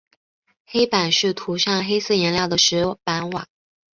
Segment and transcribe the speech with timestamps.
[0.65, 3.45] 黑板是涂上黑色颜料的石板瓦。